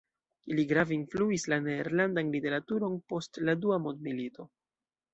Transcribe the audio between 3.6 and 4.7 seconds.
Dua Mondmilito.